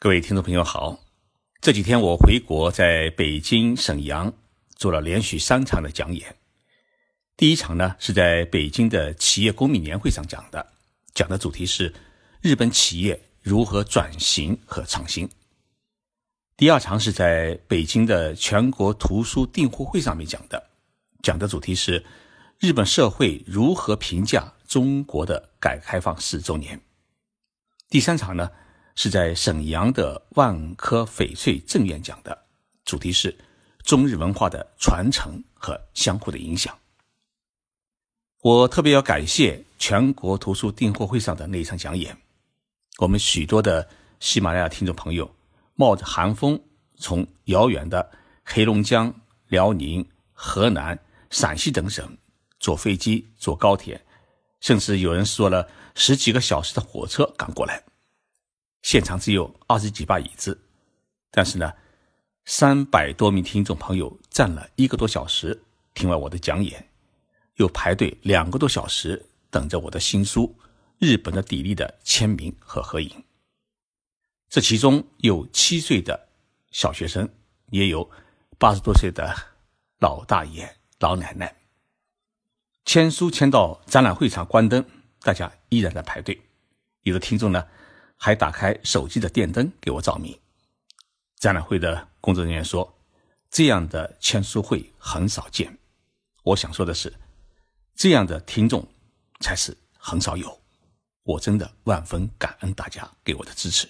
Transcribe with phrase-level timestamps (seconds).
[0.00, 1.00] 各位听众朋友好，
[1.60, 4.32] 这几天我回国，在北京、沈阳
[4.76, 6.36] 做了连续三场的讲演。
[7.36, 10.64] 第一场呢是在北京的企业公民年会上讲的，
[11.14, 11.92] 讲的主题是
[12.40, 15.28] 日本企业如何转型和创新。
[16.56, 20.64] 第二场是在北京的全国图书订货会上面讲的，
[21.24, 22.06] 讲的主题是
[22.60, 26.80] 日本社会如何评价中国的改革开放四周年。
[27.90, 28.48] 第三场呢？
[29.00, 32.36] 是在沈阳的万科翡翠正院讲的，
[32.84, 33.32] 主题是
[33.84, 36.76] 中日文化的传承和相互的影响。
[38.42, 42.18] 我特别要感谢全国图书订货会上的那一场讲演，
[42.96, 43.88] 我们许多的
[44.18, 45.32] 喜马拉雅听众朋友
[45.76, 46.60] 冒着寒风
[46.96, 48.10] 从遥远的
[48.44, 49.14] 黑龙江、
[49.46, 50.98] 辽宁、河南、
[51.30, 52.18] 陕西等省
[52.58, 54.04] 坐飞机、坐高铁，
[54.58, 57.80] 甚至有人坐了十几个小时的火车赶过来。
[58.82, 60.58] 现场只有二十几把椅子，
[61.30, 61.72] 但是呢，
[62.44, 65.60] 三百多名听众朋友站了一个多小时，
[65.94, 66.88] 听完我的讲演，
[67.56, 70.54] 又排队两个多小时等着我的新书
[70.98, 73.24] 《日本的砥砺》的签名和合影。
[74.48, 76.28] 这其中有七岁的
[76.70, 77.28] 小学生，
[77.70, 78.08] 也有
[78.58, 79.34] 八十多岁的
[79.98, 81.54] 老大爷、老奶奶。
[82.84, 84.82] 签书签到展览会场关灯，
[85.20, 86.40] 大家依然在排队。
[87.02, 87.66] 有的听众呢。
[88.18, 90.38] 还打开手机的电灯给我照明。
[91.36, 92.98] 展览会的工作人员说
[93.48, 95.78] ：“这样的签书会很少见。”
[96.42, 97.14] 我想说的是，
[97.94, 98.86] 这样的听众
[99.38, 100.60] 才是很少有。
[101.22, 103.88] 我真的万分感恩大家给我的支持。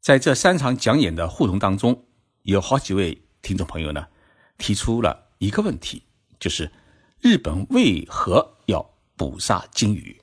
[0.00, 2.06] 在这三场讲演的互动当中，
[2.42, 4.08] 有好几位听众朋友呢
[4.56, 6.04] 提出了一个问题，
[6.40, 6.72] 就是
[7.20, 10.22] 日本为何要捕杀鲸鱼？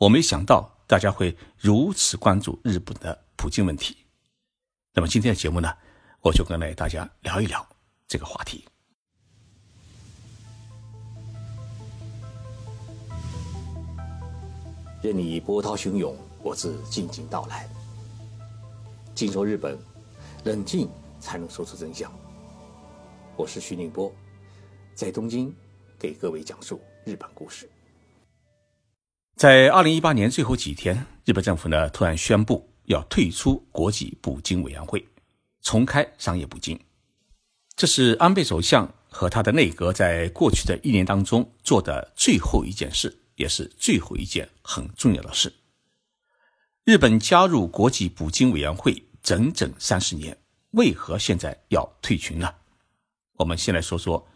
[0.00, 0.75] 我没想到。
[0.86, 3.96] 大家会如此关注日本的普京问题，
[4.92, 5.68] 那么今天的节目呢，
[6.22, 7.66] 我就跟来大家聊一聊
[8.06, 8.64] 这个话题。
[15.02, 17.68] 任你波涛汹涌，我自静静到来。
[19.12, 19.76] 静说日本，
[20.44, 20.88] 冷静
[21.18, 22.12] 才能说出真相。
[23.36, 24.12] 我是徐宁波，
[24.94, 25.52] 在东京
[25.98, 27.68] 给各位讲述日本故事。
[29.36, 35.06] 在二零一八年最后几天，日本政府呢突然宣布要退出国际捕鲸委员会，
[35.60, 36.80] 重开商业捕鲸。
[37.74, 45.52] 这是安倍首相和他的内阁在过去的一年当中做的最后一件事，也是最后一件很重要的事。
[46.84, 50.34] 日本加入国际捕鲸委员会整整三十年，
[50.70, 52.50] 为何现在要退群呢？
[53.34, 54.26] 我们先来说说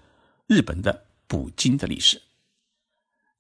[0.47, 2.21] 日本的捕鲸的历史。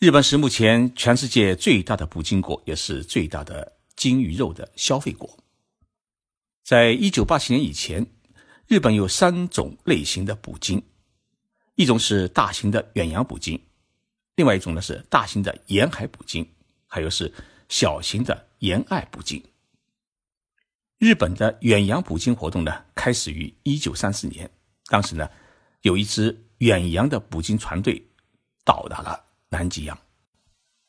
[0.00, 5.28] 日本是目前全世界最大的捕鲸国，也是最大的鲸鱼肉的消费国。
[6.64, 8.06] 在一九八七年以前，
[8.66, 10.82] 日本有三种类型的捕鲸，
[11.74, 13.62] 一种是大型的远洋捕鲸，
[14.36, 16.50] 另外一种呢是大型的沿海捕鲸，
[16.86, 17.30] 还有是
[17.68, 19.44] 小型的沿岸捕鲸。
[20.96, 24.50] 日本的远洋捕鲸活动呢，开始于一九三四年，
[24.86, 25.28] 当时呢，
[25.82, 28.02] 有一支远洋的捕鲸船队
[28.64, 29.26] 到达了。
[29.50, 29.98] 南极洋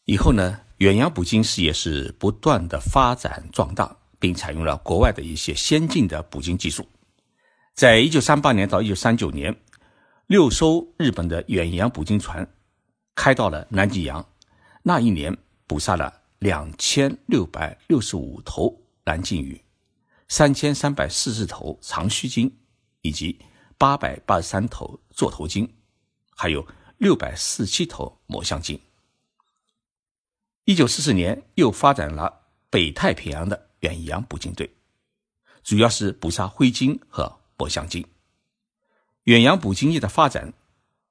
[0.06, 6.88] 以后呢，远洋捕鲸事业是不断的发展壮大，并采用了国外的一些先进的捕鲸技术。
[7.74, 9.56] 在一九三八年到一九三九年，
[10.28, 12.48] 六艘日本的远洋捕鲸船
[13.16, 14.24] 开到了南极洋，
[14.84, 15.36] 那一年
[15.66, 19.60] 捕杀了两千六百六十五头蓝鲸鱼，
[20.28, 22.52] 三千三百四十头长须鲸，
[23.02, 23.40] 以及
[23.78, 25.68] 八百八十三头座头鲸，
[26.36, 26.64] 还有。
[27.02, 28.80] 六百四七头抹香鲸。
[30.66, 34.72] 一九四四年，又发展了北太平洋的远洋捕鲸队，
[35.64, 38.06] 主要是捕杀灰鲸和抹香鲸。
[39.24, 40.54] 远洋捕鲸业的发展，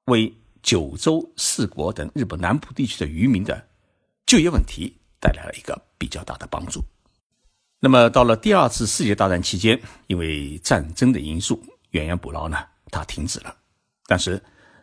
[0.05, 3.67] 为九州四国等日本南部地区的渔民的
[4.25, 6.81] 就业问题带来了一个比较大的帮助。
[7.81, 9.77] 那么，到了第二次世界大战期间，
[10.07, 13.53] 因为战争的因素，远洋捕捞呢，它停止了。
[14.05, 14.41] 但是，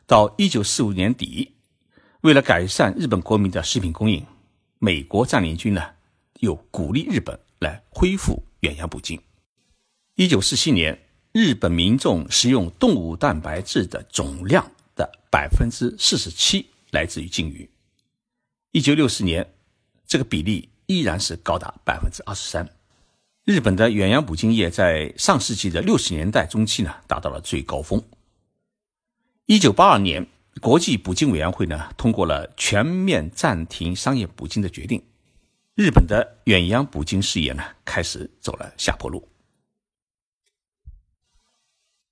[0.09, 1.53] 到一九四五年底，
[2.23, 4.25] 为了改善日本国民的食品供应，
[4.79, 5.83] 美国占领军呢
[6.41, 9.21] 又鼓励日本来恢复远洋捕鲸。
[10.15, 10.99] 一九四七年，
[11.33, 14.67] 日本民众食用动物蛋白质的总量
[14.97, 17.69] 的百分之四十七来自于鲸鱼。
[18.73, 19.47] 一九六四年，
[20.07, 22.67] 这个比例依然是高达百分之二十三。
[23.45, 28.03] 日本的远洋捕鲸业在上世纪的六十年代中期呢达到了最高峰。
[29.51, 30.27] 一九八二年，
[30.61, 35.03] 国际捕鲸委员会呢通过了全面暂停商业捕鲸的决定，
[35.75, 39.27] 日本的远洋捕鲸事业呢开始走了下坡路。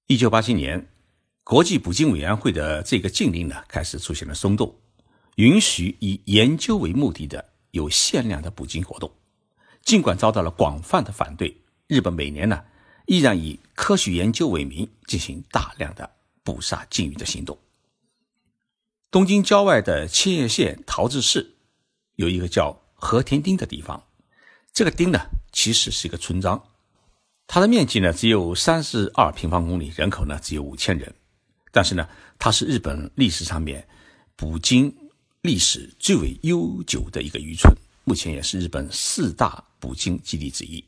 [0.06, 0.88] 一九八七年，
[1.44, 4.75] 国际捕鲸委员会的这个禁令呢开始出现了松动，
[5.35, 9.12] 允许以研究为目的的有限量的捕鲸活动。
[9.83, 11.55] 尽管遭到了广泛的反对，
[11.87, 12.65] 日本每年呢
[13.05, 16.16] 依然以科学研究为名进行大量的
[16.47, 17.59] 捕杀鲸鱼的行动。
[19.11, 21.57] 东京郊外的千叶县桃子市
[22.15, 24.07] 有一个叫和田町的地方，
[24.73, 25.19] 这个町呢
[25.51, 26.63] 其实是一个村庄。
[27.49, 31.13] 它的面积呢只有三十二平方公里，人口呢只有五千人，
[31.73, 32.09] 但是呢，
[32.39, 33.89] 它是日本历史上面
[34.37, 34.95] 捕鲸
[35.43, 40.85] 历史最为悠久的一个渔村，目前也是日本四大捕鲸基地之一。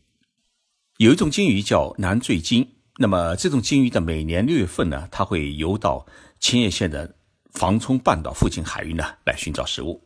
[0.99, 2.69] 有一种鲸鱼叫南坠鲸，
[3.01, 6.05] 那么这种鲸鱼的每年六月份呢，它会游到
[6.41, 7.15] 千叶县的
[7.53, 10.03] 防冲半岛附近海域呢来寻找食物，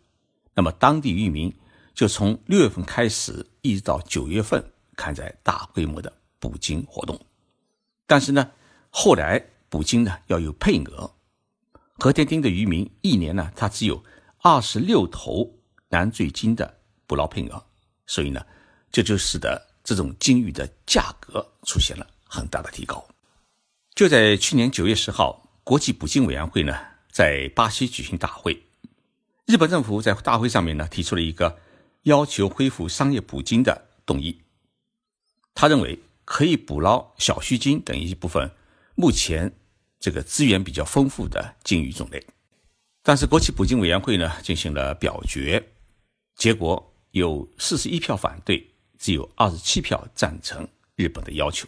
[0.54, 1.52] 那么当地渔民
[1.94, 4.62] 就从六月份开始，一直到九月份，
[4.94, 6.12] 看在大规模的。
[6.42, 7.24] 捕鲸活动，
[8.04, 8.50] 但是呢，
[8.90, 11.08] 后来捕鲸呢要有配额，
[11.98, 14.02] 和田町的渔民一年呢他只有
[14.38, 15.48] 二十六头
[15.88, 17.64] 南坠鲸的捕捞配额，
[18.06, 18.44] 所以呢，
[18.90, 23.06] 这就使得这种鲸鱼的价格出现了很大的提高。
[23.94, 26.74] 就在去年九月十号，国际捕鲸委员会呢
[27.10, 28.62] 在巴西举行大会，
[29.46, 31.58] 日本政府在大会上面呢提出了一个
[32.04, 34.40] 要求恢复商业捕鲸的动议，
[35.54, 35.98] 他认为。
[36.24, 38.52] 可以捕捞小须鲸等一部分
[38.94, 39.52] 目前
[39.98, 42.24] 这个资源比较丰富的鲸鱼种类，
[43.02, 45.70] 但是国际捕鲸委员会呢进行了表决，
[46.36, 51.66] 结果有四十一票反对，只有二十七票赞成日本的要求，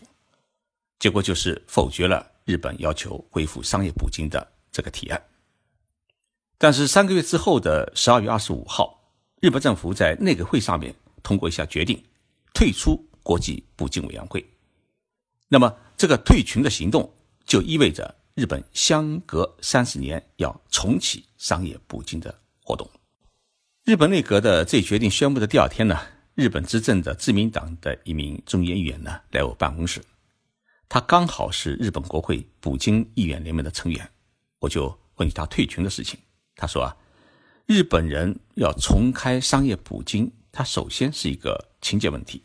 [0.98, 5.22] 结果就是否决了日本要求恢复商业捕鲸的这个提案。
[6.58, 9.00] 但是三个月之后的十二月二十五号，
[9.40, 12.02] 日本政府在内阁会上面通过一下决定，
[12.52, 13.02] 退出。
[13.24, 14.44] 国际捕鲸委员会，
[15.48, 17.10] 那么这个退群的行动
[17.46, 22.86] 就意味着日本相隔三十年要重启商业捕鲸的活动。
[23.82, 25.98] 日本内阁的这一决定宣布的第二天呢，
[26.34, 30.02] 日本执政的自民党的一名众议员呢来我办公室，
[30.94, 34.08] 他刚好是日本国会捕鲸议员联盟的成员，
[34.60, 36.16] 我就问他退群的事情。
[36.54, 36.96] 他说啊，
[37.66, 42.44] 日本人要重开商业捕鲸，它首先是一个情节问题。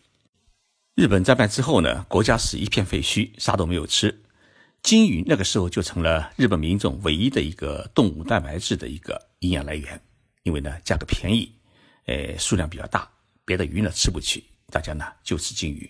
[0.95, 4.23] 日本战败之后呢，国家是一片废墟，啥都没有吃。
[4.81, 10.01] 鲸鱼那个时候就成了日本民众唯一的一个动物蛋白质的一个营养来源，
[10.41, 11.53] 因为呢价格便宜，
[12.07, 13.07] 呃数量比较大，
[13.45, 15.87] 别的鱼呢吃不起，大家呢就吃鲸鱼。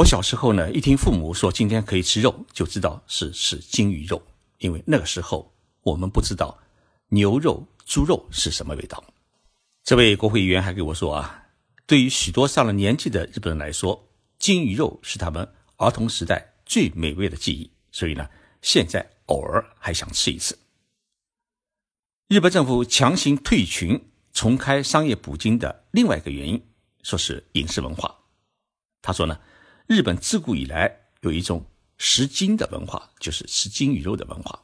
[0.00, 4.22] 我小时候呢一听父母说今天可以吃肉，就知道是吃鲸鱼肉，
[4.56, 6.58] 因为那个时候我们不知道
[7.08, 9.04] 牛肉、猪肉是什么味道。
[9.84, 11.44] 这位国会议员还给我说啊，
[11.86, 14.06] 对于许多上了年纪的日本人来说。
[14.38, 18.26] 鲸鱼肉是他们儿童时代最美味的记忆，所以呢，
[18.62, 20.58] 现在偶尔还想吃一次。
[22.26, 26.64] 日本政府强行退群、重开商业捕鲸的另外一个原因，
[27.02, 28.16] 说是饮食文化。
[29.02, 29.38] 他说呢，
[29.90, 31.66] 日本自古以来有一种
[31.98, 34.56] 食鲸的文化，就是吃鲸鱼肉的文化。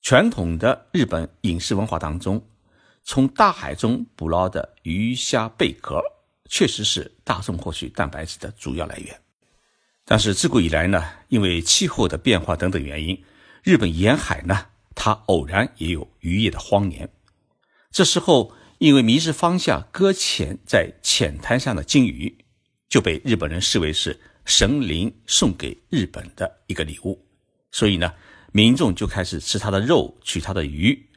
[0.00, 2.42] 传统的日本饮食文化当中，
[3.02, 6.02] 从大海中捕捞的鱼虾贝壳。
[6.48, 9.20] 确实是大众获取蛋白质的主要来源，
[10.06, 13.22] 但是自古以来呢，因为气候的变化等等原因，
[13.62, 17.10] 日本沿海呢，它偶然也有渔业的荒年。
[17.90, 22.43] 这时候，因为迷失方向搁浅在浅滩上的鲸鱼，
[22.88, 27.26] 就被日本人视为是神灵送给日本的一个礼物，
[27.70, 28.12] 所以呢，
[28.52, 31.08] 民众就开始吃它的肉，取它的鱼，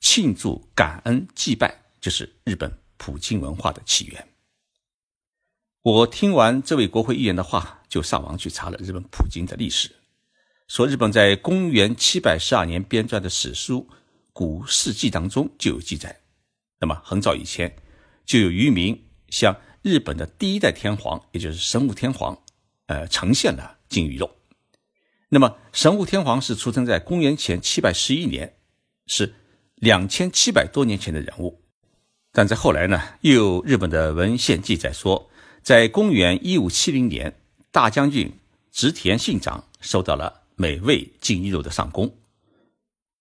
[0.00, 4.28] 庆祝、感恩、祭拜，就是日本普京文化的起源。
[5.82, 9.90] 我听完这位国会议员的话，就上网去查了日本普京的历史，
[10.68, 13.88] 说日本在公元七百十二年编撰的史书
[14.32, 16.20] 《古事记》当中就有记载。
[16.78, 17.76] 那么很早以前，
[18.24, 22.38] 就有渔民向日本的第一代天皇，也就是神武天皇，
[22.86, 24.30] 呃，呈现了金鱼肉。
[25.28, 28.54] 那么神武天皇是出生在公元前七百十一年，
[29.06, 29.34] 是
[29.74, 31.60] 两千七百多年前的人物。
[32.30, 35.28] 但在后来呢，又有日本的文献记载说。
[35.62, 37.36] 在公元一五七零年，
[37.70, 38.32] 大将军
[38.72, 42.12] 植田信长收到了美味金鱼肉的上供。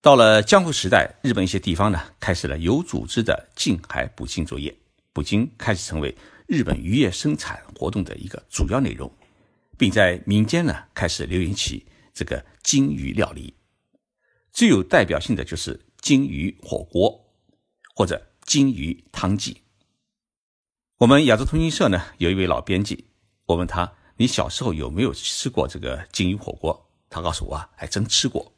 [0.01, 4.75] 到了江户时代，日本一些地方呢开始了有组织的近海捕鲸作业，
[5.13, 6.17] 捕鲸开始成为
[6.51, 9.09] 日本渔业生产活动的一个主要内容，
[9.77, 13.53] 并在民间呢开始流行起这个金鱼料理。
[14.51, 17.33] 最有代表性的就是金鱼火锅
[17.95, 19.61] 或者金鱼汤剂。
[20.97, 23.05] 我们亚洲通讯社呢有一位老编辑，
[23.45, 23.89] 我问他
[24.19, 28.53] ：“你小时候有没有吃过这个金鱼火锅？”他告诉我啊，还真吃过。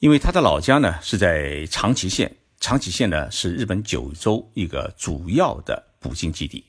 [0.00, 6.64] 因为他的老家呢是在长崎县，长崎县呢是日本九州一个主要的捕鲸基地。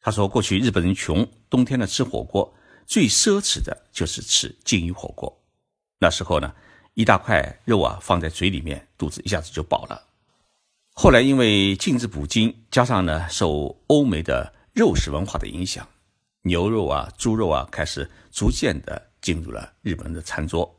[0.00, 2.54] 他说，过去日本人穷，冬天呢吃火锅
[2.86, 5.42] 最奢侈的就是吃鲸鱼火锅。
[5.98, 6.52] 那时候呢，
[6.94, 10.02] 一大块肉啊放在嘴里面，肚子一下子就饱了。
[10.94, 15.88] 后来因为禁止捕鲸，加上呢受欧美的肉食文化的影响，
[16.42, 20.78] 牛肉啊、猪肉啊开始逐渐的进入了日本的餐桌，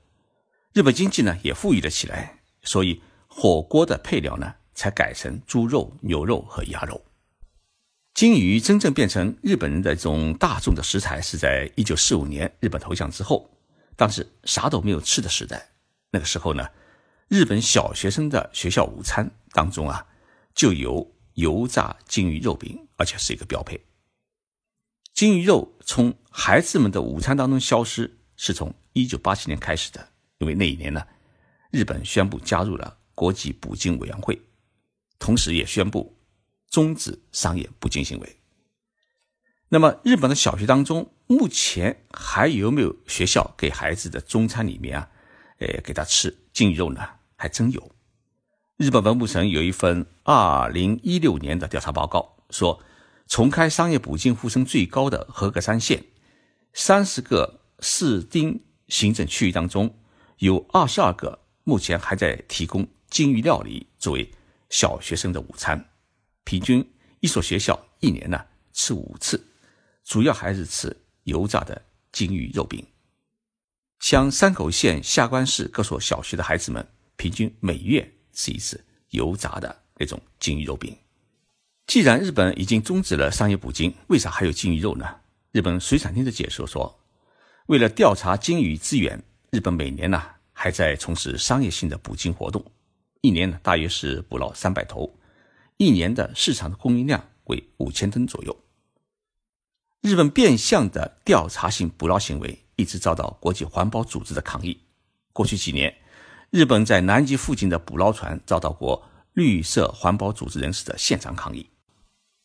[0.74, 7.02] 日本经济呢也富裕了起来，所以火锅的配料呢才改成猪肉、牛肉和鸭肉。
[8.14, 13.50] 金鱼真正变成日本人的这种大众的食材，是在一九四五年日本投降之后，
[13.96, 15.70] 当时啥都没有吃的时代。
[16.12, 16.70] 那个时候呢，
[17.28, 20.06] 日本小学生的学校午餐当中啊，
[20.54, 23.82] 就有油炸金鱼肉饼，而且是一个标配。
[25.16, 31.04] 金鱼肉从孩子们的午餐当中消失，是从一九八七年开始的，因为那一年呢，
[31.72, 34.40] 日本宣布加入了国际捕鲸委员会，
[35.18, 36.13] 同时也宣布。
[36.74, 38.38] 终止商业捕鲸行为。
[39.70, 45.10] 那么，日本的小学当中，目前还有没有学校给孩子的中餐里面啊，
[45.60, 47.08] 呃，给他吃鲸鱼肉呢？
[47.36, 47.92] 还真有。
[48.78, 52.84] 日本文部省有一份二零一六年的调查报告说，
[53.28, 56.04] 重开商业捕鲸呼声最高的和歌山县，
[56.74, 59.96] 三十个市町行政区域当中，
[60.40, 64.32] 有二十二个目前还在提供鲸鱼料理作为
[64.72, 65.93] 小学生的午餐。
[66.44, 66.88] 平均
[67.20, 69.44] 一所学校一年呢吃五次，
[70.04, 71.82] 主要还是吃油炸的
[72.12, 72.86] 金鱼肉饼。
[74.00, 76.86] 像山口县下关市各所小学的孩子们，
[77.16, 80.98] 平均每月吃一次油炸的那种金鱼肉饼。
[81.88, 85.06] 既然日本已经终止了商业捕鲸，为啥还有金鱼肉呢？
[85.52, 87.00] 日本水产厅的解说说，
[87.68, 90.22] 为了调查鲸鱼资源，日本每年呢
[90.52, 92.66] 还在从事商业性的捕鲸活动，
[93.22, 95.14] 一年呢大约是捕捞三百头。
[95.78, 98.58] 一年的市场的供应量为五千吨左右。
[100.02, 104.78] 日本变相的调查性捕捞行为一直遭到国际环保组织的抗议。
[105.32, 105.96] 过去几年，
[106.50, 109.04] 日本在南极附近的捕捞船遭到过
[109.34, 111.66] 绿色环保组织人士的现场抗议。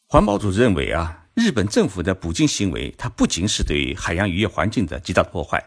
[0.06, 5.62] 环保组织认为啊，日本政府的捕鲸行为，它不仅是对海洋渔业环境的极大破坏，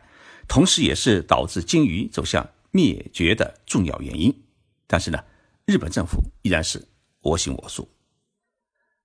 [0.48, 4.34] 同时也是导致鲸鱼走向灭绝的重要原因。
[4.88, 5.24] 但是呢，
[5.66, 6.88] 日本政府依然是。
[7.22, 7.88] 我行我素，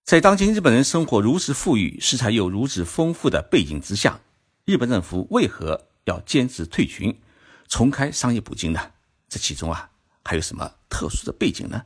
[0.02, 4.20] 在当今日本人生活如此富裕、食材又如此丰富的背景之下，
[4.64, 7.20] 日本政府为何要坚持退群、
[7.68, 8.80] 重开商业捕鲸呢？
[9.28, 9.90] 这其中啊，
[10.24, 11.84] 还有什么特殊的背景呢？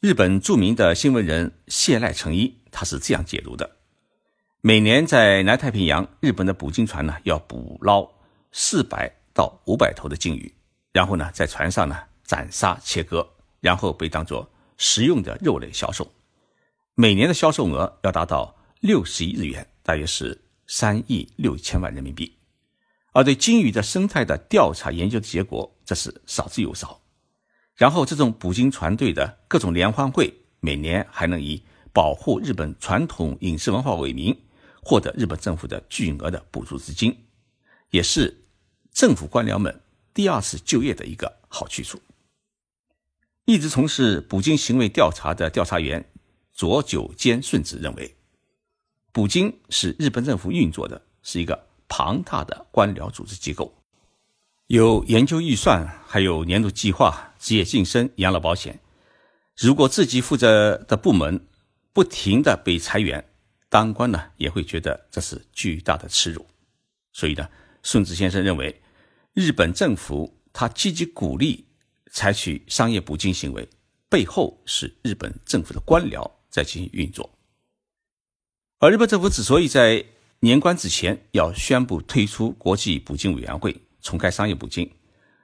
[0.00, 3.78] 日本著名的新闻人谢赖成一他是这样解读的：
[4.60, 8.08] 每年在南太平洋，日本的捕鲸船呢要捕捞
[8.52, 10.54] 四百到五百头的鲸鱼，
[10.92, 13.26] 然后呢在船上呢斩杀切割，
[13.60, 16.12] 然后被当作食用的肉类销售，
[16.94, 22.36] 每年的销售额要达到六十亿日元，大约是三亿六千万人民币。
[23.12, 27.00] 而对鲸鱼的生态的调查研究的结果，这是少之又少。
[27.76, 31.62] 然后，这种捕鲸船队的各种联欢会，每年还能以
[31.92, 34.36] 保护日本传统饮食文化为名，
[34.82, 37.16] 获得日本政府的巨额的补助资金，
[37.90, 38.44] 也是
[38.92, 39.80] 政府官僚们
[40.12, 42.00] 第二次就业的一个好去处。
[43.46, 46.10] 一直从事捕鲸行为调查的调查员
[46.54, 48.16] 佐久间顺子认为，
[49.12, 53.76] 捕鲸是日本政府运作的是一个庞大的官僚组织机构，
[54.68, 58.80] 有研究预算，还有年度计划、职业晋升、养老保险。
[59.58, 61.46] 如果自己负责的部门
[61.92, 63.28] 不停的被裁员，
[63.68, 66.46] 当官呢也会觉得这是巨大的耻辱。
[67.12, 67.46] 所以呢，
[67.82, 68.80] 顺子先生认为，
[69.34, 71.66] 日本政府他积极鼓励。
[72.14, 73.68] 采取商业捕鲸行为，
[74.08, 77.28] 背后是日本政府的官僚在进行运作。
[78.78, 80.04] 而日本政府之所以在
[80.38, 84.88] 年关之前要宣布退出国际捕鲸委员会，重开商业捕鲸，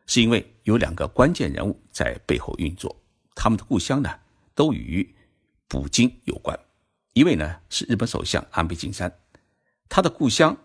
[0.06, 2.94] 是因为有两个关键人物在背后运作，
[3.34, 4.08] 他们的故乡呢
[4.54, 5.12] 都与
[5.66, 6.56] 捕鲸有关。
[7.14, 9.12] 一位呢是日本首相安倍晋三，
[9.88, 10.56] 他的故乡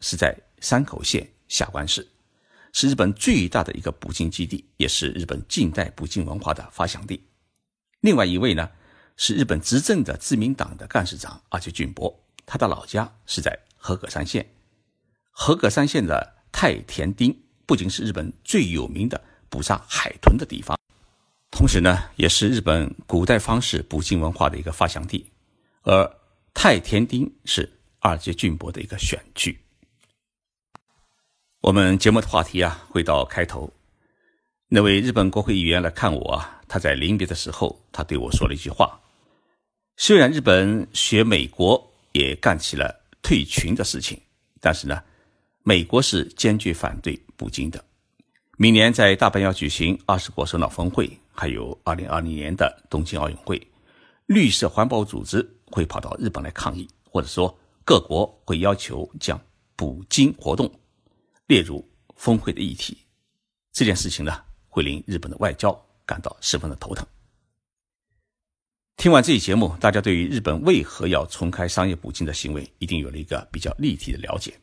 [0.00, 2.08] 是在山口县下关市。
[2.72, 7.22] 是日本最大的一个捕鲸基地，也是日本近代捕鲸文化的发祥地。
[8.00, 8.68] 另外一位呢，
[9.16, 12.12] 是日本执政的自民党的干事长阿久俊博，
[12.44, 14.46] 他的老家是在和歌山县。
[15.30, 17.34] 和歌山县的太田町
[17.66, 20.78] 不仅是日本最有名的捕杀海豚的地方，
[21.50, 25.30] 同时呢，也是日本古代方式捕鲸文化的一个发祥地。
[25.82, 26.18] 而
[26.54, 29.58] 太田町是二阶俊博的一个选区。
[31.62, 33.72] 我们节目的话题啊，回到开头，
[34.66, 39.00] 那位日本国会议员来看我啊，他在临别的时候，他对我说了一句话：
[39.96, 42.92] 虽然日本学美国也干起了
[43.22, 44.20] 退群的事情，
[44.60, 45.00] 但是呢，
[45.62, 47.82] 美国是坚决反对捕鲸的。
[48.56, 53.64] 明年在大阪要举行二十国首脑峰会，还有二零二零年的东京奥运会，
[54.26, 59.40] 绿色环保组织会跑到日本来抗议，或者说各国会要求将
[59.76, 60.68] 捕鲸活动。
[61.46, 62.96] 列入峰会的议题，
[63.72, 65.72] 这件事情呢，会令日本的外交
[66.06, 67.06] 感到十分的头疼。
[68.96, 74.54] 听完这一节目，大家对于日本为何要重开商业捕鲸的行为，一定有了一个比较立体的了解。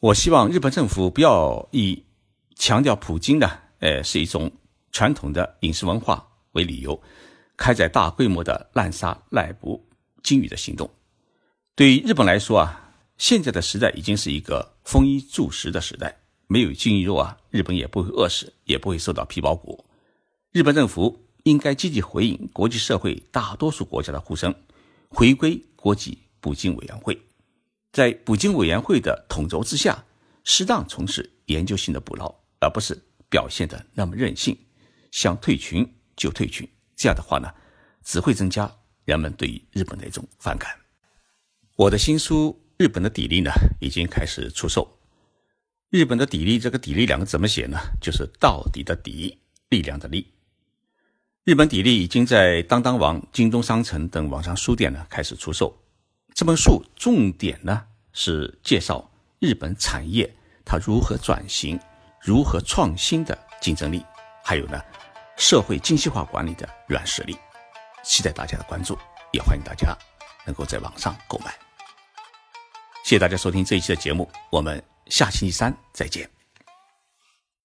[0.00, 2.04] 我希望日本政府不要以
[2.56, 4.50] 强调捕鲸呢，呃，是一种
[4.90, 7.00] 传统的饮食文化为理由，
[7.56, 9.88] 开展大规模的滥杀滥捕
[10.22, 10.90] 鲸鱼的行动。
[11.76, 12.88] 对于日本来说啊。
[13.20, 19.84] 现在的时代已经是一个丰衣足食的时代，没有鲸鱼肉啊，日本也不会饿死，也不会受到皮包骨。
[20.52, 24.54] 日本政府应该积极回应国际社会大多数国家的呼声，
[25.10, 27.20] 回归国际捕鲸委员会，
[27.92, 30.02] 在捕鲸委员会的统筹之下，
[30.44, 32.98] 适当从事研究性的捕捞，而不是
[33.28, 34.56] 表现的那么任性，
[35.10, 35.86] 想退群
[36.16, 36.66] 就退群。
[36.96, 37.52] 这样的话呢，
[38.02, 38.74] 只会增加
[39.04, 40.74] 人们对于日本的一种反感。
[41.76, 42.58] 我的新书。
[42.80, 44.96] 日本的砥砺呢，已经开始出售。
[45.90, 47.78] 日本的砥砺，这个砥砺两个怎么写呢？
[48.00, 50.32] 就是到底的底，力量的力。
[51.44, 55.78] 日本砥砺已经在当当网、京东商城等网上书店呢开始出售。
[56.32, 57.84] 这本书重点呢
[58.14, 59.10] 是介绍
[59.40, 60.34] 日本产业
[60.64, 61.78] 它如何转型、
[62.18, 64.02] 如何创新的竞争力，
[64.42, 64.80] 还有呢
[65.36, 67.36] 社会精细化管理的软实力。
[68.02, 68.96] 期待大家的关注，
[69.34, 69.94] 也欢迎大家
[70.46, 71.54] 能够在网上购买。
[73.10, 76.39] 谢谢大家收听这一期的节目，我们下星期三再见。